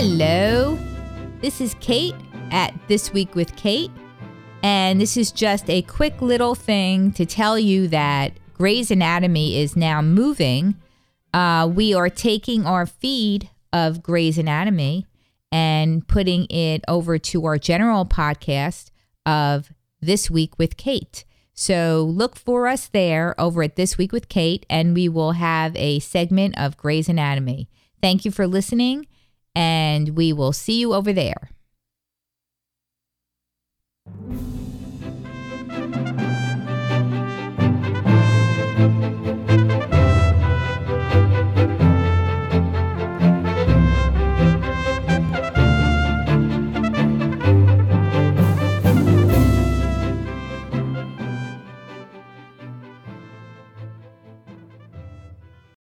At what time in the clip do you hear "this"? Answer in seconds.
1.40-1.60, 2.86-3.12, 5.00-5.16, 20.00-20.30, 23.74-23.98